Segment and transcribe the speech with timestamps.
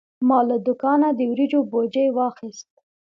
[0.27, 2.69] ما له دوکانه د وریجو بوجي واخیست.